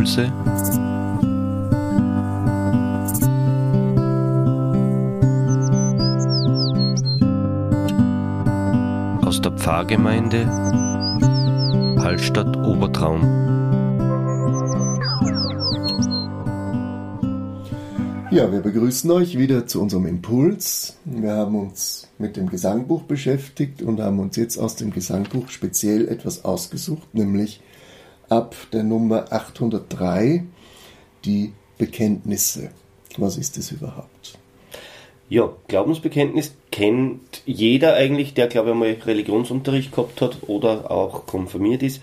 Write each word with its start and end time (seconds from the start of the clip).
Impulse 0.00 0.32
aus 9.22 9.42
der 9.42 9.52
Pfarrgemeinde 9.52 10.46
Hallstatt 12.02 12.56
Obertraum. 12.56 13.20
Ja, 18.30 18.50
wir 18.50 18.60
begrüßen 18.60 19.10
euch 19.10 19.36
wieder 19.36 19.66
zu 19.66 19.82
unserem 19.82 20.06
Impuls. 20.06 20.96
Wir 21.04 21.32
haben 21.32 21.56
uns 21.56 22.08
mit 22.16 22.38
dem 22.38 22.48
Gesangbuch 22.48 23.02
beschäftigt 23.02 23.82
und 23.82 24.00
haben 24.00 24.18
uns 24.18 24.36
jetzt 24.36 24.56
aus 24.56 24.76
dem 24.76 24.92
Gesangbuch 24.92 25.50
speziell 25.50 26.08
etwas 26.08 26.44
ausgesucht, 26.44 27.14
nämlich 27.14 27.60
ab 28.30 28.56
der 28.72 28.82
Nummer 28.82 29.30
803 29.30 30.44
die 31.24 31.52
Bekenntnisse. 31.76 32.70
Was 33.18 33.36
ist 33.36 33.58
das 33.58 33.72
überhaupt? 33.72 34.38
Ja, 35.28 35.50
Glaubensbekenntnis 35.68 36.54
kennt 36.72 37.42
jeder 37.44 37.94
eigentlich, 37.94 38.34
der, 38.34 38.48
glaube 38.48 38.70
ich, 38.70 38.76
mal 38.76 38.96
Religionsunterricht 39.04 39.92
gehabt 39.92 40.20
hat 40.22 40.38
oder 40.48 40.90
auch 40.90 41.26
konfirmiert 41.26 41.82
ist. 41.82 42.00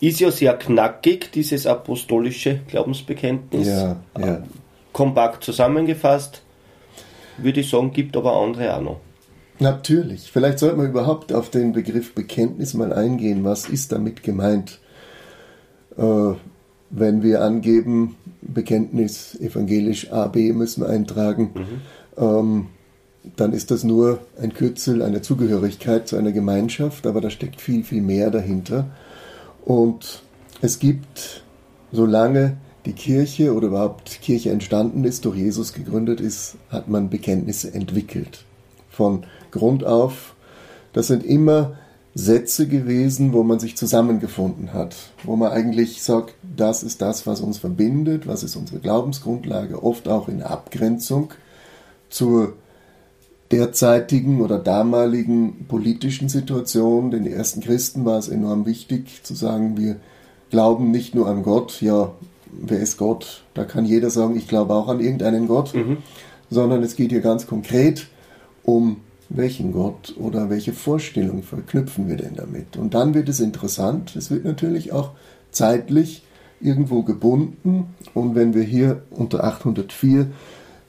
Ist 0.00 0.20
ja 0.20 0.30
sehr 0.30 0.54
knackig, 0.54 1.32
dieses 1.32 1.66
apostolische 1.66 2.60
Glaubensbekenntnis. 2.68 3.66
Ja, 3.66 3.96
ja. 4.18 4.42
Kompakt 4.92 5.42
zusammengefasst, 5.44 6.42
würde 7.38 7.60
ich 7.60 7.70
sagen, 7.70 7.92
gibt 7.92 8.16
aber 8.16 8.34
andere 8.34 8.76
auch 8.76 8.82
noch. 8.82 9.00
Natürlich. 9.58 10.30
Vielleicht 10.30 10.58
sollte 10.58 10.76
man 10.76 10.90
überhaupt 10.90 11.32
auf 11.32 11.48
den 11.48 11.72
Begriff 11.72 12.14
Bekenntnis 12.14 12.74
mal 12.74 12.92
eingehen. 12.92 13.42
Was 13.44 13.68
ist 13.68 13.92
damit 13.92 14.22
gemeint? 14.22 14.80
Äh, 15.96 16.34
wenn 16.90 17.22
wir 17.22 17.42
angeben, 17.42 18.16
Bekenntnis 18.42 19.34
evangelisch 19.40 20.12
AB 20.12 20.36
müssen 20.52 20.82
wir 20.82 20.88
eintragen, 20.88 21.50
mhm. 21.54 22.22
ähm, 22.22 22.66
dann 23.36 23.52
ist 23.52 23.70
das 23.70 23.82
nur 23.82 24.20
ein 24.40 24.54
Kürzel 24.54 25.02
einer 25.02 25.22
Zugehörigkeit 25.22 26.06
zu 26.06 26.16
einer 26.16 26.30
Gemeinschaft, 26.30 27.06
aber 27.06 27.20
da 27.20 27.30
steckt 27.30 27.60
viel, 27.60 27.82
viel 27.82 28.02
mehr 28.02 28.30
dahinter. 28.30 28.86
Und 29.64 30.22
es 30.62 30.78
gibt, 30.78 31.42
solange 31.90 32.56
die 32.84 32.92
Kirche 32.92 33.52
oder 33.52 33.66
überhaupt 33.66 34.20
Kirche 34.22 34.50
entstanden 34.50 35.02
ist, 35.02 35.24
durch 35.24 35.36
Jesus 35.36 35.72
gegründet 35.72 36.20
ist, 36.20 36.54
hat 36.70 36.88
man 36.88 37.10
Bekenntnisse 37.10 37.74
entwickelt. 37.74 38.44
Von 38.88 39.24
Grund 39.50 39.84
auf. 39.84 40.36
Das 40.92 41.08
sind 41.08 41.24
immer 41.24 41.76
Sätze 42.18 42.66
gewesen, 42.66 43.34
wo 43.34 43.42
man 43.42 43.60
sich 43.60 43.76
zusammengefunden 43.76 44.72
hat, 44.72 44.96
wo 45.22 45.36
man 45.36 45.52
eigentlich 45.52 46.02
sagt, 46.02 46.34
das 46.56 46.82
ist 46.82 47.02
das, 47.02 47.26
was 47.26 47.42
uns 47.42 47.58
verbindet, 47.58 48.26
was 48.26 48.42
ist 48.42 48.56
unsere 48.56 48.80
Glaubensgrundlage, 48.80 49.82
oft 49.82 50.08
auch 50.08 50.26
in 50.28 50.42
Abgrenzung 50.42 51.34
zur 52.08 52.54
derzeitigen 53.50 54.40
oder 54.40 54.58
damaligen 54.58 55.66
politischen 55.68 56.30
Situation. 56.30 57.10
Den 57.10 57.26
ersten 57.26 57.60
Christen 57.60 58.06
war 58.06 58.18
es 58.18 58.28
enorm 58.28 58.64
wichtig 58.64 59.22
zu 59.22 59.34
sagen, 59.34 59.76
wir 59.76 59.96
glauben 60.50 60.90
nicht 60.90 61.14
nur 61.14 61.28
an 61.28 61.42
Gott, 61.42 61.82
ja, 61.82 62.12
wer 62.50 62.80
ist 62.80 62.96
Gott? 62.96 63.44
Da 63.52 63.64
kann 63.64 63.84
jeder 63.84 64.08
sagen, 64.08 64.36
ich 64.36 64.48
glaube 64.48 64.74
auch 64.74 64.88
an 64.88 65.00
irgendeinen 65.00 65.48
Gott, 65.48 65.74
mhm. 65.74 65.98
sondern 66.48 66.82
es 66.82 66.96
geht 66.96 67.10
hier 67.10 67.20
ganz 67.20 67.46
konkret 67.46 68.06
um 68.62 69.02
welchen 69.28 69.72
Gott 69.72 70.14
oder 70.18 70.50
welche 70.50 70.72
Vorstellung 70.72 71.42
verknüpfen 71.42 72.08
wir 72.08 72.16
denn 72.16 72.34
damit? 72.36 72.76
Und 72.76 72.94
dann 72.94 73.14
wird 73.14 73.28
es 73.28 73.40
interessant. 73.40 74.14
Es 74.16 74.30
wird 74.30 74.44
natürlich 74.44 74.92
auch 74.92 75.10
zeitlich 75.50 76.22
irgendwo 76.60 77.02
gebunden. 77.02 77.94
Und 78.14 78.34
wenn 78.34 78.54
wir 78.54 78.62
hier 78.62 79.02
unter 79.10 79.44
804 79.44 80.28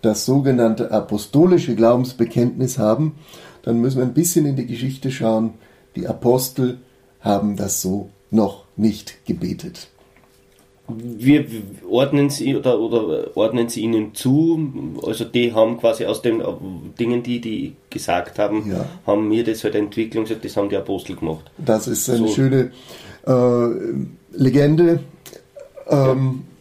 das 0.01 0.25
sogenannte 0.25 0.91
apostolische 0.91 1.75
Glaubensbekenntnis 1.75 2.77
haben, 2.77 3.15
dann 3.63 3.81
müssen 3.81 3.97
wir 3.97 4.05
ein 4.05 4.13
bisschen 4.13 4.45
in 4.45 4.55
die 4.55 4.67
Geschichte 4.67 5.11
schauen. 5.11 5.55
Die 5.95 6.07
Apostel 6.07 6.79
haben 7.19 7.55
das 7.55 7.81
so 7.81 8.09
noch 8.29 8.65
nicht 8.75 9.25
gebetet 9.25 9.89
wir 10.87 11.45
ordnen 11.89 12.29
sie 12.29 12.55
oder, 12.55 12.79
oder 12.79 13.35
ordnen 13.35 13.67
sie 13.67 13.81
ihnen 13.81 14.15
zu, 14.15 14.71
also 15.05 15.25
die 15.25 15.53
haben 15.53 15.77
quasi 15.77 16.05
aus 16.05 16.21
den 16.21 16.41
Dingen, 16.97 17.23
die 17.23 17.41
die 17.41 17.75
gesagt 17.89 18.39
haben, 18.39 18.71
ja. 18.71 18.85
haben 19.05 19.27
mir 19.27 19.43
das 19.43 19.63
halt 19.63 19.75
Entwicklung 19.75 20.23
gesagt, 20.23 20.45
das 20.45 20.55
haben 20.55 20.69
die 20.69 20.77
Apostel 20.77 21.15
gemacht. 21.17 21.51
Das 21.57 21.87
ist 21.87 22.09
eine 22.09 22.27
so. 22.27 22.33
schöne 22.33 22.71
äh, 23.25 23.67
Legende. 24.31 24.99
Ähm, 25.89 25.95
ja. 25.95 26.56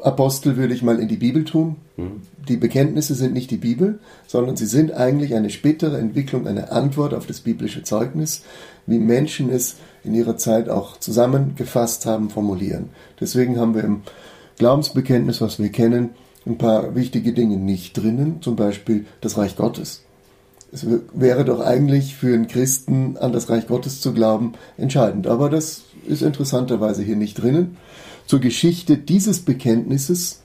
Apostel 0.00 0.56
würde 0.56 0.74
ich 0.74 0.82
mal 0.82 1.00
in 1.00 1.08
die 1.08 1.16
Bibel 1.16 1.44
tun. 1.44 1.76
Mhm. 1.96 2.22
Die 2.48 2.56
Bekenntnisse 2.56 3.14
sind 3.14 3.34
nicht 3.34 3.50
die 3.50 3.56
Bibel, 3.56 3.98
sondern 4.26 4.56
sie 4.56 4.66
sind 4.66 4.92
eigentlich 4.92 5.34
eine 5.34 5.50
spätere 5.50 5.98
Entwicklung, 5.98 6.46
eine 6.46 6.70
Antwort 6.70 7.14
auf 7.14 7.26
das 7.26 7.40
biblische 7.40 7.82
Zeugnis, 7.82 8.42
wie 8.86 8.98
Menschen 8.98 9.50
es 9.50 9.76
in 10.04 10.14
ihrer 10.14 10.36
Zeit 10.36 10.68
auch 10.68 10.98
zusammengefasst 10.98 12.06
haben, 12.06 12.30
formulieren. 12.30 12.90
Deswegen 13.20 13.58
haben 13.58 13.74
wir 13.74 13.84
im 13.84 14.02
Glaubensbekenntnis, 14.58 15.40
was 15.40 15.58
wir 15.58 15.70
kennen, 15.70 16.10
ein 16.46 16.58
paar 16.58 16.94
wichtige 16.94 17.32
Dinge 17.32 17.56
nicht 17.56 17.96
drinnen, 17.96 18.40
zum 18.40 18.56
Beispiel 18.56 19.04
das 19.20 19.36
Reich 19.36 19.56
Gottes. 19.56 20.02
Es 20.72 20.86
wäre 21.12 21.44
doch 21.44 21.60
eigentlich 21.60 22.14
für 22.14 22.34
einen 22.34 22.46
Christen 22.46 23.16
an 23.18 23.32
das 23.32 23.48
Reich 23.48 23.66
Gottes 23.66 24.00
zu 24.00 24.12
glauben 24.12 24.52
entscheidend, 24.76 25.26
aber 25.26 25.48
das 25.48 25.84
ist 26.06 26.22
interessanterweise 26.22 27.02
hier 27.02 27.16
nicht 27.16 27.40
drinnen. 27.40 27.76
Zur 28.26 28.40
Geschichte 28.40 28.98
dieses 28.98 29.40
Bekenntnisses 29.40 30.42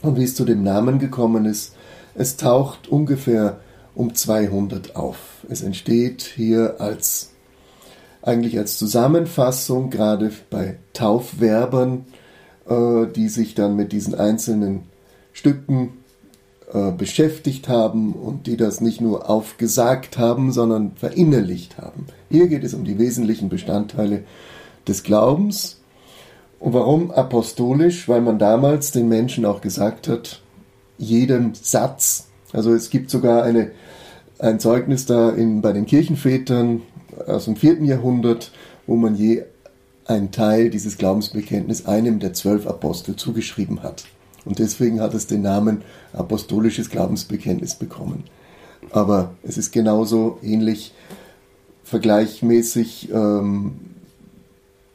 und 0.00 0.16
wie 0.16 0.24
es 0.24 0.34
zu 0.34 0.44
dem 0.44 0.62
Namen 0.62 0.98
gekommen 0.98 1.44
ist, 1.44 1.74
es 2.14 2.36
taucht 2.36 2.88
ungefähr 2.88 3.60
um 3.94 4.14
200 4.14 4.96
auf. 4.96 5.44
Es 5.48 5.62
entsteht 5.62 6.22
hier 6.22 6.76
als 6.80 7.30
eigentlich 8.22 8.56
als 8.58 8.78
Zusammenfassung, 8.78 9.90
gerade 9.90 10.30
bei 10.48 10.78
Taufwerbern, 10.92 12.06
äh, 12.68 13.06
die 13.06 13.28
sich 13.28 13.54
dann 13.54 13.74
mit 13.74 13.92
diesen 13.92 14.14
einzelnen 14.14 14.84
Stücken 15.32 15.94
äh, 16.72 16.92
beschäftigt 16.92 17.68
haben 17.68 18.12
und 18.12 18.46
die 18.46 18.56
das 18.56 18.80
nicht 18.80 19.00
nur 19.00 19.28
aufgesagt 19.28 20.18
haben, 20.18 20.52
sondern 20.52 20.92
verinnerlicht 20.94 21.78
haben. 21.78 22.06
Hier 22.30 22.46
geht 22.46 22.64
es 22.64 22.74
um 22.74 22.84
die 22.84 22.98
wesentlichen 22.98 23.48
Bestandteile 23.48 24.22
des 24.86 25.02
Glaubens. 25.02 25.80
Und 26.58 26.74
warum 26.74 27.10
apostolisch? 27.10 28.08
Weil 28.08 28.20
man 28.20 28.38
damals 28.38 28.92
den 28.92 29.08
Menschen 29.08 29.44
auch 29.44 29.60
gesagt 29.60 30.08
hat, 30.08 30.40
jedem 30.98 31.54
Satz, 31.54 32.28
also 32.52 32.72
es 32.72 32.90
gibt 32.90 33.10
sogar 33.10 33.42
eine, 33.42 33.72
ein 34.38 34.60
Zeugnis 34.60 35.06
da 35.06 35.30
in, 35.30 35.60
bei 35.60 35.72
den 35.72 35.86
Kirchenvätern, 35.86 36.82
aus 37.26 37.46
dem 37.46 37.56
vierten 37.56 37.84
Jahrhundert, 37.84 38.52
wo 38.86 38.96
man 38.96 39.16
je 39.16 39.44
einen 40.04 40.30
Teil 40.30 40.70
dieses 40.70 40.98
Glaubensbekenntnisses 40.98 41.86
einem 41.86 42.18
der 42.18 42.32
zwölf 42.32 42.66
Apostel 42.66 43.16
zugeschrieben 43.16 43.82
hat. 43.82 44.04
Und 44.44 44.58
deswegen 44.58 45.00
hat 45.00 45.14
es 45.14 45.26
den 45.26 45.42
Namen 45.42 45.82
apostolisches 46.12 46.90
Glaubensbekenntnis 46.90 47.76
bekommen. 47.76 48.24
Aber 48.90 49.34
es 49.42 49.56
ist 49.56 49.72
genauso 49.72 50.38
ähnlich 50.42 50.92
vergleichmäßig. 51.84 53.10
Ähm, 53.12 53.91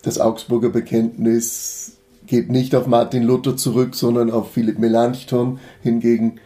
das 0.02 0.19
Augsburger 0.19 0.69
Bekenntnis 0.69 1.94
geht 2.25 2.50
nicht 2.50 2.75
auf 2.75 2.88
Martin 2.88 3.24
Luther 3.24 3.58
zurück, 3.58 3.96
sondern 3.96 4.31
auf 4.31 4.52
Philipp 4.52 4.80
Melanchthon. 4.80 5.59
Hingegen 5.81 6.40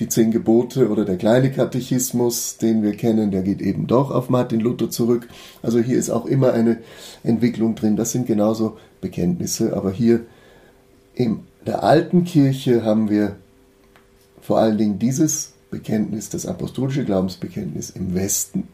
die 0.00 0.08
zehn 0.08 0.30
Gebote 0.30 0.90
oder 0.90 1.04
der 1.04 1.16
kleine 1.16 1.52
Katechismus, 1.52 2.56
den 2.56 2.82
wir 2.82 2.96
kennen, 2.96 3.30
der 3.30 3.42
geht 3.42 3.60
eben 3.60 3.86
doch 3.86 4.10
auf 4.10 4.28
Martin 4.28 4.60
Luther 4.60 4.90
zurück. 4.90 5.28
Also 5.62 5.78
hier 5.78 5.98
ist 5.98 6.10
auch 6.10 6.26
immer 6.26 6.52
eine 6.52 6.78
Entwicklung 7.22 7.74
drin. 7.74 7.96
Das 7.96 8.12
sind 8.12 8.26
genauso 8.26 8.76
Bekenntnisse. 9.00 9.76
Aber 9.76 9.92
hier 9.92 10.20
in 11.14 11.40
der 11.66 11.84
alten 11.84 12.24
Kirche 12.24 12.84
haben 12.84 13.08
wir 13.08 13.36
vor 14.40 14.58
allen 14.58 14.78
Dingen 14.78 14.98
dieses 14.98 15.52
Bekenntnis, 15.70 16.28
das 16.28 16.46
apostolische 16.46 17.04
Glaubensbekenntnis 17.04 17.90
im 17.90 18.14
Westen. 18.14 18.68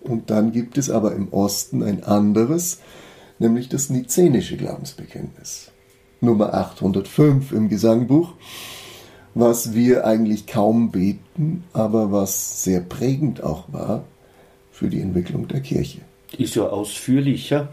Und 0.00 0.30
dann 0.30 0.52
gibt 0.52 0.76
es 0.76 0.90
aber 0.90 1.14
im 1.14 1.32
Osten 1.32 1.82
ein 1.82 2.04
anderes, 2.04 2.80
nämlich 3.38 3.68
das 3.68 3.90
Nizenische 3.90 4.56
Glaubensbekenntnis. 4.56 5.70
Nummer 6.20 6.54
805 6.54 7.52
im 7.52 7.68
Gesangbuch 7.68 8.34
was 9.34 9.74
wir 9.74 10.06
eigentlich 10.06 10.46
kaum 10.46 10.90
beten, 10.90 11.64
aber 11.72 12.12
was 12.12 12.62
sehr 12.62 12.80
prägend 12.80 13.42
auch 13.42 13.64
war 13.72 14.04
für 14.70 14.88
die 14.88 15.00
Entwicklung 15.00 15.48
der 15.48 15.60
Kirche. 15.60 16.00
Ist 16.38 16.54
ja 16.54 16.64
ausführlicher, 16.64 17.68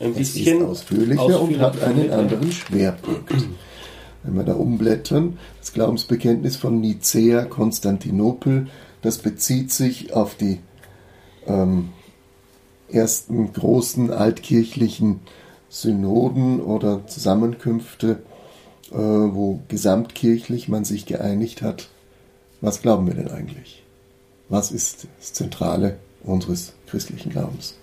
ein 0.00 0.12
es 0.12 0.34
bisschen. 0.34 0.60
Ist 0.60 0.64
ausführlicher, 0.64 1.22
ausführlicher 1.22 1.42
und 1.42 1.60
hat 1.60 1.82
einen 1.82 2.10
anderen 2.10 2.50
Schwerpunkt. 2.50 3.32
Wenn 4.22 4.34
wir 4.34 4.44
da 4.44 4.54
umblättern, 4.54 5.38
das 5.60 5.72
Glaubensbekenntnis 5.72 6.56
von 6.56 6.80
Nicea, 6.80 7.44
Konstantinopel, 7.44 8.68
das 9.02 9.18
bezieht 9.18 9.70
sich 9.70 10.14
auf 10.14 10.34
die 10.34 10.58
ähm, 11.46 11.90
ersten 12.90 13.52
großen 13.52 14.10
altkirchlichen 14.10 15.20
Synoden 15.68 16.60
oder 16.60 17.06
Zusammenkünfte 17.06 18.18
äh, 18.92 18.96
wo 18.96 19.60
gesamtkirchlich 19.68 20.68
man 20.68 20.84
sich 20.84 21.06
geeinigt 21.06 21.62
hat, 21.62 21.88
was 22.60 22.82
glauben 22.82 23.06
wir 23.08 23.14
denn 23.14 23.30
eigentlich? 23.30 23.82
Was 24.48 24.70
ist 24.70 25.08
das 25.18 25.32
Zentrale 25.32 25.98
unseres 26.22 26.72
christlichen 26.86 27.30
Glaubens? 27.30 27.76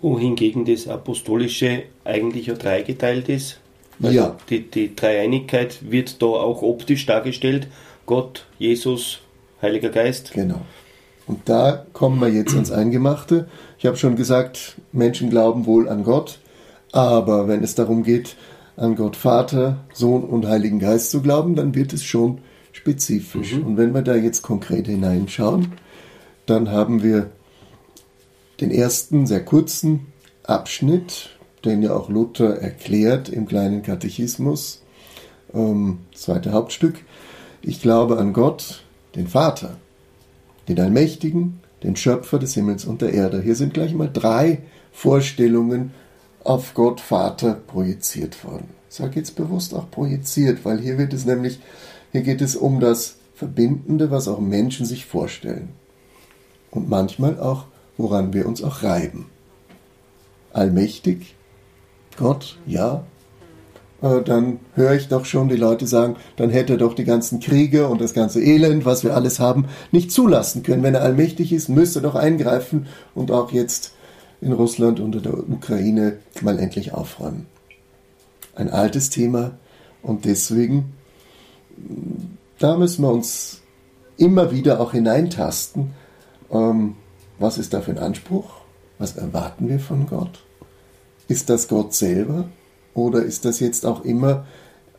Wohingegen 0.00 0.64
das 0.64 0.88
Apostolische 0.88 1.84
eigentlich 2.04 2.46
ja 2.46 2.54
dreigeteilt 2.54 3.28
ist. 3.28 3.60
Also 4.02 4.16
ja. 4.16 4.36
Die, 4.50 4.68
die 4.68 4.96
Dreieinigkeit 4.96 5.88
wird 5.88 6.20
da 6.20 6.26
auch 6.26 6.62
optisch 6.62 7.06
dargestellt. 7.06 7.68
Gott, 8.06 8.46
Jesus, 8.58 9.20
Heiliger 9.62 9.90
Geist. 9.90 10.32
Genau. 10.32 10.62
Und 11.26 11.48
da 11.48 11.86
kommen 11.92 12.20
wir 12.20 12.28
jetzt 12.28 12.54
ans 12.54 12.70
Eingemachte. 12.70 13.48
Ich 13.78 13.86
habe 13.86 13.96
schon 13.96 14.16
gesagt, 14.16 14.76
Menschen 14.92 15.30
glauben 15.30 15.66
wohl 15.66 15.88
an 15.88 16.04
Gott, 16.04 16.38
aber 16.92 17.48
wenn 17.48 17.62
es 17.62 17.74
darum 17.74 18.02
geht, 18.02 18.36
an 18.76 18.96
Gott 18.96 19.16
Vater, 19.16 19.78
Sohn 19.92 20.24
und 20.24 20.46
Heiligen 20.46 20.78
Geist 20.78 21.10
zu 21.10 21.22
glauben, 21.22 21.54
dann 21.54 21.74
wird 21.74 21.92
es 21.92 22.04
schon 22.04 22.38
spezifisch. 22.72 23.54
Mhm. 23.54 23.66
Und 23.66 23.76
wenn 23.76 23.94
wir 23.94 24.02
da 24.02 24.16
jetzt 24.16 24.42
konkret 24.42 24.86
hineinschauen, 24.86 25.72
dann 26.46 26.70
haben 26.70 27.02
wir 27.02 27.30
den 28.60 28.70
ersten 28.70 29.26
sehr 29.26 29.44
kurzen 29.44 30.06
Abschnitt, 30.42 31.30
den 31.64 31.82
ja 31.82 31.94
auch 31.94 32.10
Luther 32.10 32.58
erklärt 32.58 33.28
im 33.28 33.46
kleinen 33.46 33.82
Katechismus, 33.82 34.82
ähm, 35.54 36.00
zweite 36.14 36.52
Hauptstück. 36.52 36.96
Ich 37.62 37.80
glaube 37.80 38.18
an 38.18 38.32
Gott, 38.32 38.82
den 39.14 39.28
Vater, 39.28 39.76
den 40.68 40.80
Allmächtigen, 40.80 41.60
den 41.82 41.96
Schöpfer 41.96 42.38
des 42.38 42.54
Himmels 42.54 42.84
und 42.84 43.02
der 43.02 43.12
Erde. 43.12 43.42
Hier 43.42 43.54
sind 43.54 43.74
gleich 43.74 43.94
mal 43.94 44.10
drei 44.12 44.60
Vorstellungen 44.92 45.92
auf 46.42 46.74
Gott 46.74 47.00
Vater 47.00 47.54
projiziert 47.54 48.44
worden. 48.44 48.68
Ich 48.88 48.96
sage 48.96 49.16
jetzt 49.16 49.34
bewusst 49.36 49.74
auch 49.74 49.90
projiziert, 49.90 50.64
weil 50.64 50.80
hier 50.80 50.98
wird 50.98 51.12
es 51.12 51.24
nämlich, 51.24 51.60
hier 52.12 52.22
geht 52.22 52.40
es 52.40 52.54
um 52.54 52.80
das 52.80 53.16
Verbindende, 53.34 54.10
was 54.10 54.28
auch 54.28 54.40
Menschen 54.40 54.86
sich 54.86 55.04
vorstellen. 55.04 55.70
Und 56.70 56.88
manchmal 56.88 57.40
auch, 57.40 57.66
woran 57.96 58.32
wir 58.32 58.46
uns 58.46 58.62
auch 58.62 58.82
reiben. 58.82 59.26
Allmächtig, 60.52 61.34
Gott, 62.16 62.58
ja, 62.66 63.04
äh, 64.04 64.22
dann 64.22 64.60
höre 64.74 64.92
ich 64.92 65.08
doch 65.08 65.24
schon 65.24 65.48
die 65.48 65.56
Leute 65.56 65.86
sagen, 65.86 66.16
dann 66.36 66.50
hätte 66.50 66.74
er 66.74 66.78
doch 66.78 66.92
die 66.92 67.04
ganzen 67.04 67.40
Kriege 67.40 67.88
und 67.88 68.02
das 68.02 68.12
ganze 68.12 68.42
Elend, 68.42 68.84
was 68.84 69.02
wir 69.02 69.16
alles 69.16 69.40
haben, 69.40 69.66
nicht 69.92 70.12
zulassen 70.12 70.62
können. 70.62 70.82
Wenn 70.82 70.94
er 70.94 71.02
allmächtig 71.02 71.52
ist, 71.54 71.70
müsste 71.70 72.00
er 72.00 72.02
doch 72.02 72.14
eingreifen 72.14 72.86
und 73.14 73.30
auch 73.30 73.50
jetzt 73.50 73.92
in 74.42 74.52
Russland 74.52 75.00
und 75.00 75.16
in 75.16 75.22
der 75.22 75.38
Ukraine 75.48 76.18
mal 76.42 76.58
endlich 76.58 76.92
aufräumen. 76.92 77.46
Ein 78.54 78.68
altes 78.68 79.08
Thema 79.08 79.52
und 80.02 80.26
deswegen, 80.26 80.92
da 82.58 82.76
müssen 82.76 83.02
wir 83.02 83.10
uns 83.10 83.62
immer 84.18 84.52
wieder 84.52 84.80
auch 84.80 84.92
hineintasten. 84.92 85.92
Ähm, 86.50 86.96
was 87.38 87.56
ist 87.56 87.72
da 87.72 87.80
für 87.80 87.92
ein 87.92 87.98
Anspruch? 87.98 88.50
Was 88.98 89.16
erwarten 89.16 89.66
wir 89.70 89.80
von 89.80 90.06
Gott? 90.06 90.44
Ist 91.26 91.48
das 91.48 91.68
Gott 91.68 91.94
selber? 91.94 92.44
Oder 92.94 93.22
ist 93.22 93.44
das 93.44 93.60
jetzt 93.60 93.84
auch 93.86 94.04
immer 94.04 94.46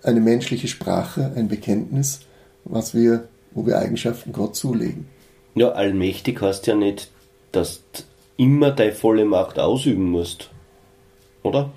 eine 0.04 0.20
menschliche 0.20 0.68
Sprache, 0.68 1.32
ein 1.36 1.48
Bekenntnis, 1.48 2.22
was 2.66 2.94
wir, 2.94 3.28
wo 3.54 3.66
wir 3.66 3.78
Eigenschaften 3.80 4.32
Gott 4.34 4.56
zulegen? 4.56 5.08
Ja, 5.56 5.70
allmächtig 5.70 6.42
heißt 6.42 6.68
ja 6.68 6.76
nicht, 6.76 7.10
dass 7.52 7.82
du 7.94 8.02
immer 8.38 8.72
deine 8.72 8.92
volle 8.92 9.24
Macht 9.26 9.58
ausüben 9.60 10.12
musst. 10.12 10.50
Oder? 11.44 11.72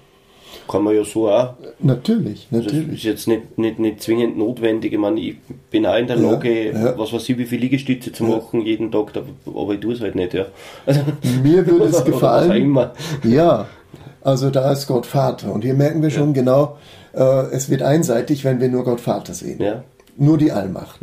Kann 0.66 0.82
man 0.82 0.94
ja 0.96 1.04
so 1.04 1.30
auch. 1.30 1.54
Natürlich, 1.78 2.48
Das 2.50 2.64
natürlich. 2.64 2.94
ist 2.94 3.02
jetzt 3.04 3.28
nicht, 3.28 3.56
nicht, 3.58 3.78
nicht 3.78 4.02
zwingend 4.02 4.36
notwendig. 4.36 4.92
Ich 4.92 4.98
meine, 4.98 5.20
ich 5.20 5.36
bin 5.70 5.86
auch 5.86 5.96
in 5.96 6.06
der 6.06 6.16
Ja, 6.18 6.30
Lage, 6.32 6.72
ja. 6.72 6.98
was 6.98 7.12
weiß 7.12 7.28
ich, 7.28 7.38
wie 7.38 7.44
viele 7.46 7.62
Liegestütze 7.62 8.12
zu 8.12 8.24
Ja. 8.24 8.36
machen 8.36 8.62
jeden 8.62 8.90
Tag, 8.90 9.12
aber 9.46 9.74
ich 9.74 9.80
tue 9.80 9.92
es 9.94 10.00
halt 10.00 10.14
nicht, 10.14 10.34
ja. 10.34 10.46
Also, 10.84 11.00
Mir 11.42 11.66
würde 11.66 11.84
es 11.86 12.04
gefallen. 12.04 12.50
immer. 12.62 12.92
Ja, 13.24 13.68
also 14.28 14.50
da 14.50 14.70
ist 14.72 14.86
Gott 14.86 15.06
Vater. 15.06 15.52
Und 15.52 15.62
hier 15.62 15.74
merken 15.74 16.02
wir 16.02 16.10
schon 16.10 16.32
genau, 16.34 16.78
äh, 17.14 17.46
es 17.50 17.68
wird 17.70 17.82
einseitig, 17.82 18.44
wenn 18.44 18.60
wir 18.60 18.68
nur 18.68 18.84
Gott 18.84 19.00
Vater 19.00 19.34
sehen. 19.34 19.58
Nur 20.16 20.38
die 20.38 20.52
Allmacht. 20.52 21.00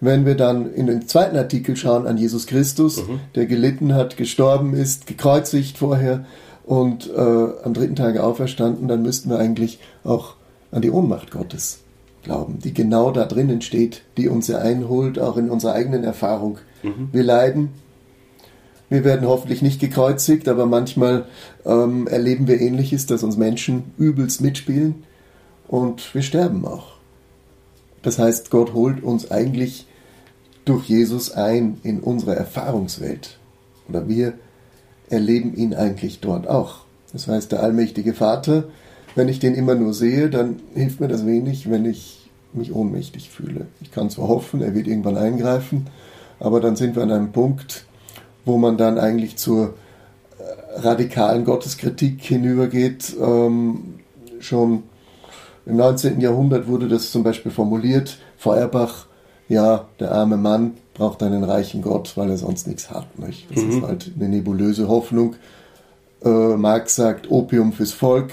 Wenn 0.00 0.24
wir 0.24 0.34
dann 0.34 0.72
in 0.72 0.86
den 0.86 1.06
zweiten 1.08 1.36
Artikel 1.36 1.76
schauen 1.76 2.06
an 2.06 2.16
Jesus 2.16 2.46
Christus, 2.46 3.02
der 3.34 3.46
gelitten 3.46 3.94
hat, 3.94 4.16
gestorben 4.16 4.74
ist, 4.74 5.06
gekreuzigt 5.06 5.78
vorher 5.78 6.24
und 6.64 7.10
äh, 7.14 7.20
am 7.20 7.74
dritten 7.74 7.96
Tage 7.96 8.22
auferstanden, 8.22 8.88
dann 8.88 9.02
müssten 9.02 9.28
wir 9.30 9.38
eigentlich 9.38 9.78
auch 10.04 10.34
an 10.72 10.82
die 10.82 10.90
Ohnmacht 10.90 11.30
Gottes 11.30 11.80
glauben, 12.22 12.58
die 12.58 12.72
genau 12.74 13.10
da 13.10 13.24
drinnen 13.24 13.60
steht, 13.62 14.02
die 14.16 14.28
uns 14.28 14.48
ja 14.48 14.58
einholt, 14.58 15.18
auch 15.18 15.36
in 15.36 15.50
unserer 15.50 15.72
eigenen 15.72 16.04
Erfahrung. 16.04 16.58
Wir 17.12 17.22
leiden, 17.24 17.70
wir 18.90 19.04
werden 19.04 19.26
hoffentlich 19.26 19.62
nicht 19.62 19.80
gekreuzigt, 19.80 20.48
aber 20.48 20.66
manchmal 20.66 21.26
ähm, 21.64 22.08
erleben 22.08 22.48
wir 22.48 22.60
Ähnliches, 22.60 23.06
dass 23.06 23.22
uns 23.22 23.36
Menschen 23.36 23.94
übelst 23.96 24.40
mitspielen 24.40 25.04
und 25.68 26.12
wir 26.14 26.22
sterben 26.22 26.66
auch. 26.66 26.94
Das 28.02 28.18
heißt, 28.18 28.50
Gott 28.50 28.74
holt 28.74 29.02
uns 29.02 29.30
eigentlich 29.30 29.86
durch 30.64 30.88
Jesus 30.88 31.30
ein 31.32 31.78
in 31.84 32.00
unsere 32.00 32.34
Erfahrungswelt. 32.34 33.38
Oder 33.88 34.08
wir 34.08 34.34
erleben 35.08 35.54
ihn 35.54 35.74
eigentlich 35.74 36.20
dort 36.20 36.48
auch. 36.48 36.80
Das 37.12 37.28
heißt, 37.28 37.52
der 37.52 37.62
allmächtige 37.62 38.14
Vater, 38.14 38.64
wenn 39.14 39.28
ich 39.28 39.38
den 39.38 39.54
immer 39.54 39.74
nur 39.74 39.94
sehe, 39.94 40.30
dann 40.30 40.60
hilft 40.74 41.00
mir 41.00 41.08
das 41.08 41.26
wenig, 41.26 41.70
wenn 41.70 41.84
ich 41.84 42.30
mich 42.52 42.72
ohnmächtig 42.72 43.30
fühle. 43.30 43.66
Ich 43.80 43.92
kann 43.92 44.10
zwar 44.10 44.28
hoffen, 44.28 44.62
er 44.62 44.74
wird 44.74 44.86
irgendwann 44.86 45.16
eingreifen, 45.16 45.86
aber 46.40 46.60
dann 46.60 46.74
sind 46.74 46.96
wir 46.96 47.02
an 47.02 47.12
einem 47.12 47.32
Punkt, 47.32 47.84
wo 48.44 48.58
man 48.58 48.76
dann 48.76 48.98
eigentlich 48.98 49.36
zur 49.36 49.74
äh, 50.38 50.80
radikalen 50.80 51.44
Gotteskritik 51.44 52.22
hinübergeht. 52.22 53.14
Ähm, 53.20 54.00
schon 54.40 54.84
im 55.66 55.76
19. 55.76 56.20
Jahrhundert 56.20 56.66
wurde 56.68 56.88
das 56.88 57.10
zum 57.10 57.22
Beispiel 57.22 57.52
formuliert. 57.52 58.18
Feuerbach, 58.38 59.06
ja, 59.48 59.86
der 59.98 60.12
arme 60.12 60.36
Mann 60.36 60.72
braucht 60.94 61.22
einen 61.22 61.44
reichen 61.44 61.82
Gott, 61.82 62.16
weil 62.16 62.30
er 62.30 62.38
sonst 62.38 62.66
nichts 62.66 62.90
hat. 62.90 63.18
Nicht? 63.18 63.46
Das 63.54 63.62
ist 63.62 63.82
halt 63.82 64.10
eine 64.16 64.28
nebulöse 64.28 64.88
Hoffnung. 64.88 65.36
Äh, 66.24 66.28
Marx 66.28 66.96
sagt, 66.96 67.30
Opium 67.30 67.72
fürs 67.72 67.92
Volk, 67.92 68.32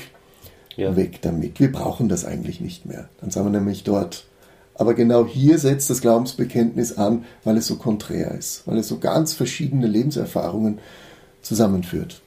Ja. 0.76 0.96
weg 0.96 1.22
damit. 1.22 1.60
Wir 1.60 1.72
brauchen 1.72 2.10
das 2.10 2.26
eigentlich 2.26 2.60
nicht 2.62 2.86
mehr. 2.86 3.10
Dann 3.22 3.30
sind 3.32 3.44
wir 3.44 3.50
nämlich 3.50 3.84
dort. 3.84 4.26
Aber 4.78 4.94
genau 4.94 5.26
hier 5.26 5.58
setzt 5.58 5.90
das 5.90 6.02
Glaubensbekenntnis 6.02 6.98
an, 6.98 7.26
weil 7.44 7.58
es 7.58 7.68
so 7.68 7.76
konträr 7.76 8.32
ist, 8.32 8.64
weil 8.66 8.78
es 8.78 8.88
so 8.88 9.00
ganz 9.00 9.34
verschiedene 9.34 9.88
Lebenserfahrungen 9.88 10.80
zusammenführt. 11.42 12.22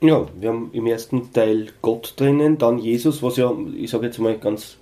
Ja, 0.00 0.28
wir 0.38 0.50
haben 0.50 0.70
im 0.72 0.86
ersten 0.86 1.32
Teil 1.32 1.68
Gott 1.82 2.14
drinnen, 2.16 2.58
dann 2.58 2.78
Jesus, 2.78 3.22
was 3.22 3.36
ja, 3.36 3.52
ich 3.76 3.90
sage 3.90 4.06
jetzt 4.06 4.20
mal 4.20 4.38
ganz 4.38 4.76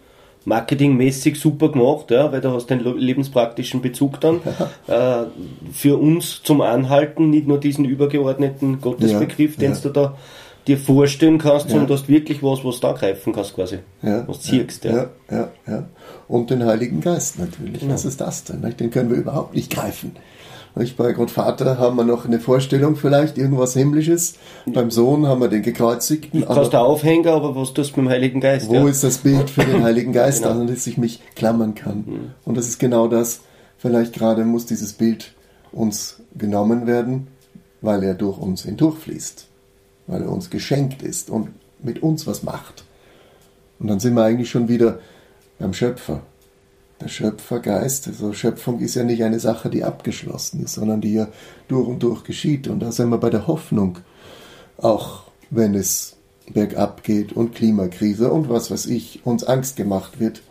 marketingmäßig 0.45 1.41
super 1.41 1.71
gemacht, 1.73 2.11
ja, 2.11 2.31
weil 2.31 2.41
du 2.41 2.51
hast 2.51 2.69
den 2.69 2.81
lebenspraktischen 2.81 3.81
Bezug 3.81 4.21
dann 4.21 4.41
äh, 4.87 5.25
für 5.73 5.97
uns 5.99 6.43
zum 6.43 6.61
Anhalten, 6.61 7.31
nicht 7.31 7.49
nur 7.49 7.59
diesen 7.59 7.85
übergeordneten 7.85 8.81
Gottesbegriff, 8.81 9.55
Ja, 9.55 9.61
den 9.61 9.73
ja. 9.73 9.79
du 9.79 9.89
da 9.89 10.19
dir 10.67 10.79
vorstellen 10.79 11.39
kannst, 11.39 11.67
Ja. 11.67 11.71
sondern 11.73 11.89
du 11.89 11.95
hast 11.95 12.09
wirklich 12.09 12.43
was, 12.43 12.65
was 12.65 12.77
du 12.77 12.87
da 12.89 12.93
greifen 12.93 13.33
kannst 13.33 13.55
quasi. 13.55 13.79
Ja, 14.03 14.27
was 14.27 14.41
ziehst, 14.41 14.85
ja. 14.85 14.93
ja, 14.97 15.09
ja, 15.31 15.49
ja. 15.67 15.85
Und 16.29 16.51
den 16.51 16.65
Heiligen 16.65 17.01
Geist 17.01 17.39
natürlich. 17.39 17.81
Genau. 17.81 17.95
Was 17.95 18.05
ist 18.05 18.21
das 18.21 18.45
denn? 18.45 18.63
Den 18.79 18.91
können 18.91 19.11
wir 19.11 19.17
überhaupt 19.17 19.55
nicht 19.55 19.71
greifen. 19.73 20.13
Bei 20.99 21.13
Gott 21.15 21.31
Vater 21.31 21.79
haben 21.79 21.97
wir 21.97 22.05
noch 22.05 22.27
eine 22.27 22.39
Vorstellung 22.39 22.97
vielleicht, 22.97 23.39
irgendwas 23.39 23.73
Himmlisches. 23.73 24.35
Beim 24.67 24.91
Sohn 24.91 25.27
haben 25.27 25.41
wir 25.41 25.49
den 25.49 25.63
Gekreuzigten. 25.63 26.43
Du 26.43 26.47
kannst 26.47 26.75
da 26.75 26.81
aufhängen, 26.81 27.27
aber 27.29 27.57
was 27.57 27.73
tust 27.73 27.97
du 27.97 28.01
mit 28.03 28.11
dem 28.11 28.13
Heiligen 28.13 28.41
Geist? 28.41 28.69
Wo 28.69 28.75
ja? 28.75 28.87
ist 28.87 29.03
das 29.03 29.19
Bild 29.19 29.49
für 29.49 29.65
den 29.65 29.83
Heiligen 29.83 30.13
Geist, 30.13 30.43
Genau. 30.43 30.61
an 30.61 30.67
das 30.67 30.87
ich 30.87 30.99
mich 30.99 31.23
klammern 31.35 31.75
kann? 31.75 32.35
Und 32.45 32.59
das 32.59 32.69
ist 32.69 32.79
genau 32.79 33.09
das. 33.09 33.41
Vielleicht 33.79 34.13
gerade 34.13 34.45
muss 34.45 34.67
dieses 34.67 34.93
Bild 34.93 35.33
uns 35.73 36.21
genommen 36.37 36.87
werden, 36.87 37.29
weil 37.81 38.03
er 38.03 38.13
durch 38.13 38.37
uns 38.37 38.65
hindurchfließt, 38.65 39.47
weil 40.07 40.23
er 40.23 40.31
uns 40.31 40.51
geschenkt 40.51 41.03
ist 41.03 41.31
und 41.31 41.51
mit 41.83 42.03
uns 42.03 42.27
was 42.27 42.43
macht. 42.43 42.85
Und 43.79 43.89
dann 43.89 44.01
sind 44.01 44.15
wir 44.15 44.25
eigentlich 44.25 44.51
schon 44.51 44.69
wieder 44.69 45.01
beim 45.59 45.73
Schöpfer. 45.73 46.23
Der 47.01 47.09
Schöpfergeist, 47.09 48.09
also 48.09 48.33
Schöpfung 48.33 48.81
ist 48.81 48.95
ja 48.95 49.05
nicht 49.05 49.23
eine 49.23 49.39
Sache, 49.39 49.69
die 49.69 49.85
abgeschlossen 49.85 50.65
ist, 50.65 50.75
sondern 50.75 51.03
die 51.03 51.13
ja 51.13 51.29
durch 51.69 51.87
und 51.87 52.03
durch 52.03 52.25
geschieht. 52.25 52.69
Und 52.69 52.81
da 52.81 52.91
sind 52.91 53.11
wir 53.11 53.19
bei 53.19 53.29
der 53.29 53.47
Hoffnung, 53.47 53.99
auch 54.79 55.25
wenn 55.51 55.75
es 55.75 56.17
bergab 56.53 57.03
geht 57.03 57.33
und 57.33 57.55
Klimakrise 57.55 58.31
und 58.31 58.49
was 58.49 58.71
weiß 58.71 58.87
ich, 58.87 59.27
uns 59.27 59.45
Angst 59.45 59.77
gemacht 59.77 60.21
wird. 60.21 60.43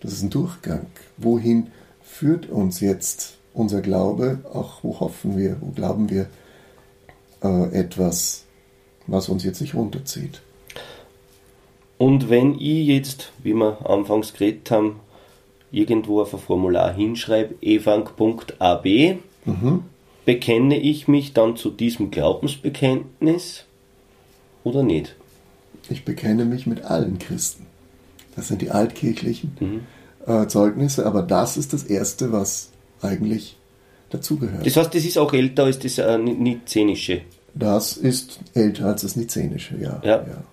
Das 0.00 0.12
ist 0.12 0.22
ein 0.22 0.30
Durchgang. 0.30 0.86
Wohin 1.16 1.68
führt 2.02 2.48
uns 2.48 2.80
jetzt 2.80 3.38
unser 3.54 3.80
Glaube? 3.80 4.40
Auch 4.52 4.82
wo 4.82 4.98
hoffen 4.98 5.36
wir, 5.36 5.56
wo 5.60 5.70
glauben 5.70 6.10
wir 6.10 6.26
äh, 7.42 7.78
etwas, 7.78 8.45
was 9.06 9.28
uns 9.28 9.44
jetzt 9.44 9.60
nicht 9.60 9.74
runterzieht? 9.74 10.40
Und 11.98 12.28
wenn 12.28 12.54
ich 12.54 12.86
jetzt, 12.86 13.32
wie 13.42 13.54
wir 13.54 13.78
anfangs 13.88 14.32
geredet 14.32 14.70
haben, 14.70 15.00
irgendwo 15.70 16.20
auf 16.20 16.34
ein 16.34 16.40
Formular 16.40 16.92
hinschreibe, 16.92 17.54
evang.ab, 17.62 18.84
mhm. 18.84 19.82
bekenne 20.24 20.78
ich 20.78 21.08
mich 21.08 21.32
dann 21.32 21.56
zu 21.56 21.70
diesem 21.70 22.10
Glaubensbekenntnis 22.10 23.64
oder 24.64 24.82
nicht? 24.82 25.16
Ich 25.88 26.04
bekenne 26.04 26.44
mich 26.44 26.66
mit 26.66 26.82
allen 26.82 27.18
Christen. 27.18 27.66
Das 28.34 28.48
sind 28.48 28.60
die 28.60 28.70
altkirchlichen 28.70 29.56
mhm. 29.58 30.30
äh, 30.30 30.46
Zeugnisse, 30.48 31.06
aber 31.06 31.22
das 31.22 31.56
ist 31.56 31.72
das 31.72 31.84
Erste, 31.84 32.32
was 32.32 32.70
eigentlich 33.00 33.56
dazugehört. 34.10 34.66
Das 34.66 34.76
heißt, 34.76 34.94
das 34.94 35.04
ist 35.04 35.18
auch 35.18 35.32
älter 35.32 35.64
als 35.64 35.78
das 35.78 35.98
äh, 35.98 36.18
Nizenische? 36.18 37.22
Das 37.58 37.96
ist 37.96 38.38
älter 38.54 38.86
als 38.86 39.02
das 39.02 39.16
Nizenische, 39.16 39.76
ja. 39.80 40.00
ja. 40.04 40.16
ja. 40.26 40.44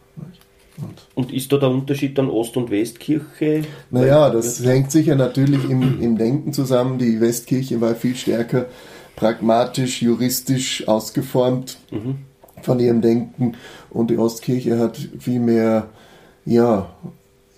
Und, 0.81 1.07
und, 1.13 1.33
ist 1.33 1.51
da 1.51 1.57
der 1.57 1.69
Unterschied 1.69 2.17
dann 2.17 2.29
Ost- 2.29 2.57
und 2.57 2.71
Westkirche? 2.71 3.61
Naja, 3.91 4.31
das 4.31 4.63
hängt 4.65 4.91
sicher 4.91 5.15
natürlich 5.15 5.69
im, 5.69 6.01
im 6.01 6.17
Denken 6.17 6.51
zusammen. 6.51 6.97
Die 6.97 7.21
Westkirche 7.21 7.79
war 7.79 7.93
viel 7.93 8.15
stärker 8.15 8.65
pragmatisch, 9.15 10.01
juristisch 10.01 10.87
ausgeformt 10.87 11.77
mhm. 11.91 12.15
von 12.61 12.79
ihrem 12.79 13.01
Denken 13.01 13.53
und 13.89 14.09
die 14.09 14.17
Ostkirche 14.17 14.79
hat 14.79 14.97
viel 15.19 15.39
mehr, 15.39 15.89
ja, 16.45 16.89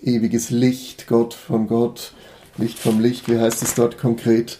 ewiges 0.02 0.50
Licht, 0.50 1.06
Gott 1.06 1.34
von 1.34 1.66
Gott, 1.66 2.12
Licht 2.58 2.78
vom 2.78 3.00
Licht, 3.00 3.28
wie 3.28 3.38
heißt 3.38 3.62
es 3.62 3.74
dort 3.74 3.98
konkret? 3.98 4.58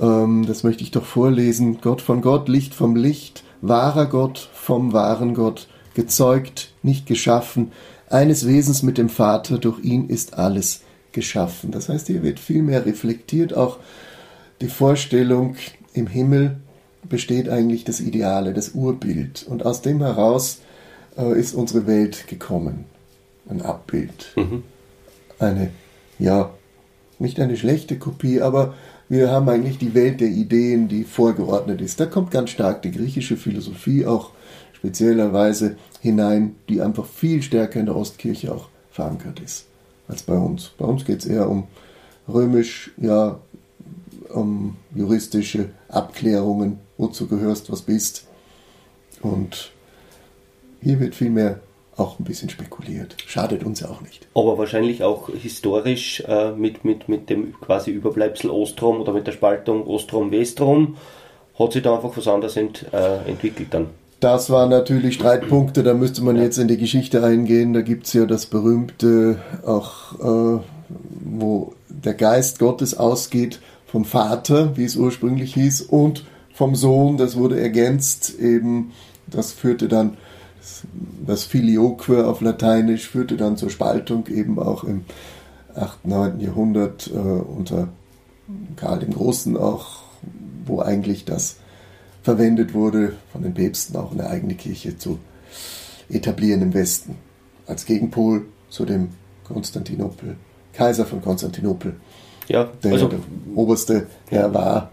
Ähm, 0.00 0.46
das 0.46 0.62
möchte 0.62 0.82
ich 0.82 0.90
doch 0.90 1.04
vorlesen. 1.04 1.80
Gott 1.80 2.00
von 2.00 2.22
Gott, 2.22 2.48
Licht 2.48 2.74
vom 2.74 2.96
Licht, 2.96 3.44
wahrer 3.60 4.06
Gott 4.06 4.50
vom 4.54 4.92
wahren 4.92 5.34
Gott, 5.34 5.68
gezeugt, 5.94 6.72
nicht 6.82 7.06
geschaffen, 7.06 7.72
eines 8.08 8.46
Wesens 8.46 8.82
mit 8.82 8.98
dem 8.98 9.08
Vater, 9.08 9.58
durch 9.58 9.82
ihn 9.82 10.08
ist 10.08 10.34
alles 10.34 10.82
geschaffen. 11.12 11.70
Das 11.70 11.88
heißt, 11.88 12.06
hier 12.06 12.22
wird 12.22 12.38
viel 12.38 12.62
mehr 12.62 12.86
reflektiert, 12.86 13.54
auch 13.54 13.78
die 14.60 14.68
Vorstellung, 14.68 15.56
im 15.92 16.06
Himmel 16.06 16.58
besteht 17.08 17.48
eigentlich 17.48 17.84
das 17.84 18.00
Ideale, 18.00 18.52
das 18.52 18.70
Urbild. 18.70 19.46
Und 19.48 19.64
aus 19.64 19.82
dem 19.82 20.00
heraus 20.00 20.58
äh, 21.16 21.38
ist 21.38 21.54
unsere 21.54 21.86
Welt 21.86 22.26
gekommen. 22.26 22.84
Ein 23.48 23.62
Abbild. 23.62 24.32
Mhm. 24.36 24.62
Eine, 25.38 25.70
ja, 26.18 26.50
nicht 27.18 27.40
eine 27.40 27.56
schlechte 27.56 27.98
Kopie, 27.98 28.40
aber 28.40 28.74
wir 29.08 29.30
haben 29.30 29.48
eigentlich 29.48 29.78
die 29.78 29.94
Welt 29.94 30.20
der 30.20 30.28
Ideen, 30.28 30.88
die 30.88 31.04
vorgeordnet 31.04 31.80
ist. 31.80 32.00
Da 32.00 32.06
kommt 32.06 32.30
ganz 32.30 32.50
stark 32.50 32.82
die 32.82 32.90
griechische 32.90 33.36
Philosophie 33.36 34.06
auch 34.06 34.30
speziellerweise 34.72 35.76
hinein, 36.00 36.56
die 36.68 36.82
einfach 36.82 37.06
viel 37.06 37.42
stärker 37.42 37.80
in 37.80 37.86
der 37.86 37.96
Ostkirche 37.96 38.52
auch 38.52 38.68
verankert 38.90 39.40
ist 39.40 39.66
als 40.08 40.22
bei 40.22 40.36
uns. 40.36 40.72
Bei 40.78 40.84
uns 40.84 41.04
geht 41.04 41.20
es 41.20 41.26
eher 41.26 41.48
um 41.48 41.64
römisch, 42.28 42.92
ja, 42.96 43.38
um 44.28 44.76
juristische 44.94 45.70
Abklärungen, 45.88 46.78
wozu 46.98 47.26
gehörst, 47.26 47.70
was 47.70 47.82
bist. 47.82 48.26
Und 49.22 49.72
hier 50.80 51.00
wird 51.00 51.14
vielmehr 51.14 51.60
auch 51.96 52.18
ein 52.18 52.24
bisschen 52.24 52.50
spekuliert. 52.50 53.16
Schadet 53.26 53.64
uns 53.64 53.80
ja 53.80 53.88
auch 53.88 54.02
nicht. 54.02 54.26
Aber 54.34 54.58
wahrscheinlich 54.58 55.02
auch 55.02 55.30
historisch 55.30 56.22
äh, 56.26 56.52
mit, 56.52 56.84
mit, 56.84 57.08
mit 57.08 57.30
dem 57.30 57.54
quasi 57.60 57.90
Überbleibsel 57.90 58.50
Ostrom 58.50 59.00
oder 59.00 59.12
mit 59.12 59.26
der 59.26 59.32
Spaltung 59.32 59.86
Ostrom-Westrom 59.86 60.96
hat 61.58 61.72
sich 61.72 61.82
da 61.82 61.94
einfach 61.94 62.14
was 62.14 62.28
anderes 62.28 62.56
ent, 62.56 62.84
äh, 62.92 63.28
entwickelt 63.28 63.68
dann. 63.70 63.86
Das 64.20 64.50
waren 64.50 64.70
natürlich 64.70 65.14
Streitpunkte, 65.14 65.82
da 65.82 65.94
müsste 65.94 66.22
man 66.22 66.36
ja. 66.36 66.42
jetzt 66.42 66.58
in 66.58 66.68
die 66.68 66.78
Geschichte 66.78 67.22
eingehen. 67.22 67.74
Da 67.74 67.82
gibt 67.82 68.06
es 68.06 68.12
ja 68.12 68.24
das 68.26 68.46
berühmte, 68.46 69.38
auch 69.64 70.58
äh, 70.58 70.60
wo 71.24 71.74
der 71.88 72.14
Geist 72.14 72.58
Gottes 72.58 72.96
ausgeht 72.96 73.60
vom 73.86 74.04
Vater, 74.04 74.76
wie 74.76 74.84
es 74.84 74.96
ursprünglich 74.96 75.54
hieß, 75.54 75.82
und 75.82 76.24
vom 76.52 76.74
Sohn, 76.74 77.18
das 77.18 77.36
wurde 77.36 77.60
ergänzt, 77.60 78.38
eben, 78.38 78.92
das 79.26 79.52
führte 79.52 79.88
dann 79.88 80.16
das 81.26 81.44
Filioque 81.44 82.24
auf 82.24 82.40
Lateinisch 82.40 83.08
führte 83.08 83.36
dann 83.36 83.56
zur 83.56 83.70
Spaltung 83.70 84.26
eben 84.28 84.58
auch 84.58 84.84
im 84.84 85.04
8., 85.74 86.06
9. 86.06 86.40
Jahrhundert 86.40 87.10
äh, 87.12 87.18
unter 87.18 87.88
Karl 88.76 89.00
dem 89.00 89.12
Großen 89.12 89.56
auch, 89.56 90.02
wo 90.64 90.80
eigentlich 90.80 91.24
das 91.24 91.56
verwendet 92.22 92.74
wurde, 92.74 93.14
von 93.32 93.42
den 93.42 93.54
Päpsten 93.54 93.96
auch 93.96 94.12
eine 94.12 94.28
eigene 94.28 94.54
Kirche 94.54 94.98
zu 94.98 95.18
etablieren 96.08 96.62
im 96.62 96.74
Westen. 96.74 97.16
Als 97.66 97.84
Gegenpol 97.84 98.46
zu 98.68 98.84
dem 98.84 99.10
Konstantinopel, 99.44 100.36
Kaiser 100.72 101.06
von 101.06 101.22
Konstantinopel. 101.22 101.96
Ja, 102.48 102.70
der, 102.82 102.92
also, 102.92 103.08
der 103.08 103.20
oberste 103.54 104.06
Herr 104.28 104.54
war 104.54 104.92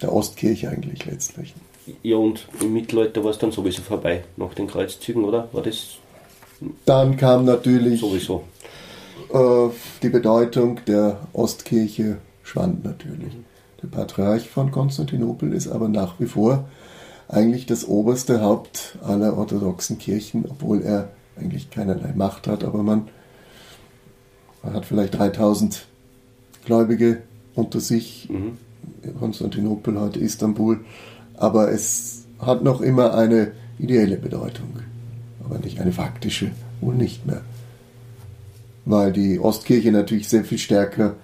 der 0.00 0.12
Ostkirche 0.12 0.68
eigentlich 0.68 1.06
letztlich. 1.06 1.54
Ja, 2.02 2.16
und 2.16 2.46
im 2.60 2.72
Mittelalter 2.72 3.22
war 3.24 3.30
es 3.30 3.38
dann 3.38 3.52
sowieso 3.52 3.82
vorbei, 3.82 4.24
nach 4.36 4.54
den 4.54 4.66
Kreuzzügen, 4.66 5.24
oder? 5.24 5.48
War 5.52 5.62
das? 5.62 5.96
Dann 6.84 7.16
kam 7.16 7.44
natürlich 7.44 8.00
sowieso. 8.00 8.44
Äh, 9.32 9.68
die 10.02 10.08
Bedeutung 10.08 10.80
der 10.86 11.20
Ostkirche 11.32 12.18
schwand 12.42 12.84
natürlich. 12.84 13.34
Mhm. 13.34 13.44
Der 13.82 13.88
Patriarch 13.88 14.50
von 14.50 14.70
Konstantinopel 14.70 15.52
ist 15.52 15.68
aber 15.68 15.88
nach 15.88 16.20
wie 16.20 16.26
vor 16.26 16.68
eigentlich 17.28 17.66
das 17.66 17.86
oberste 17.86 18.42
Haupt 18.42 18.98
aller 19.02 19.36
orthodoxen 19.38 19.98
Kirchen, 19.98 20.44
obwohl 20.48 20.82
er 20.82 21.10
eigentlich 21.36 21.70
keinerlei 21.70 22.12
Macht 22.14 22.46
hat, 22.46 22.64
aber 22.64 22.82
man, 22.82 23.08
man 24.62 24.74
hat 24.74 24.84
vielleicht 24.84 25.16
3000 25.16 25.86
Gläubige 26.64 27.22
unter 27.54 27.80
sich. 27.80 28.28
Mhm. 28.28 28.58
Konstantinopel, 29.18 29.98
heute 29.98 30.18
Istanbul 30.18 30.80
aber 31.40 31.72
es 31.72 32.26
hat 32.38 32.62
noch 32.62 32.80
immer 32.80 33.14
eine 33.14 33.52
ideelle 33.78 34.16
Bedeutung, 34.16 34.68
aber 35.44 35.58
nicht 35.58 35.80
eine 35.80 35.92
faktische, 35.92 36.52
wohl 36.80 36.94
nicht 36.94 37.26
mehr. 37.26 37.40
Weil 38.84 39.12
die 39.12 39.40
Ostkirche 39.40 39.90
natürlich 39.90 40.28
sehr 40.28 40.44
viel 40.44 40.58
stärker 40.58 41.16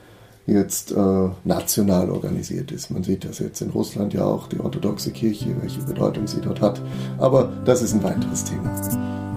jetzt 0.46 0.92
äh, 0.92 1.28
national 1.44 2.10
organisiert 2.10 2.70
ist. 2.72 2.90
Man 2.90 3.02
sieht 3.02 3.24
das 3.24 3.40
jetzt 3.40 3.60
in 3.60 3.70
Russland 3.70 4.14
ja 4.14 4.24
auch, 4.24 4.48
die 4.48 4.60
orthodoxe 4.60 5.10
Kirche, 5.10 5.54
welche 5.60 5.80
Bedeutung 5.80 6.26
sie 6.26 6.40
dort 6.40 6.60
hat. 6.60 6.80
Aber 7.18 7.52
das 7.64 7.82
ist 7.82 7.94
ein 7.94 8.02
weiteres 8.02 8.44
Thema. 8.44 9.35